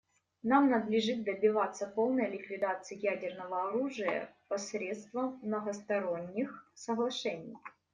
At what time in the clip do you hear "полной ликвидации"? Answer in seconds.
1.85-2.97